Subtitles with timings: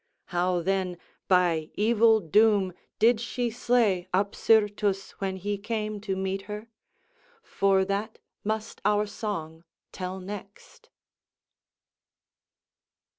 [0.33, 0.97] How then
[1.27, 6.69] by evil doom did she slay Apsyrtus when he came to meet her?
[7.43, 10.89] For that must our song tell next.